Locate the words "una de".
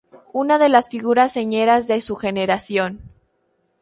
0.33-0.67